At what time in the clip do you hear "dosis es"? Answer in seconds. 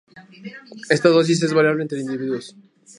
1.09-1.53